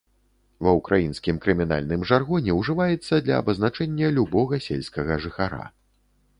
[0.67, 5.65] Ва ўкраінскім крымінальным жаргоне ўжываецца для абазначэння любога сельскага жыхара.